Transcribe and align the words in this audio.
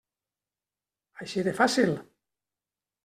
Així 1.25 1.45
de 1.49 1.55
fàcil. 1.59 1.93